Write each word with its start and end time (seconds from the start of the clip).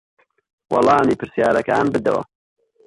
وەڵامی 0.71 1.19
پرسیارەکان 1.19 1.85
بدەوە. 1.93 2.21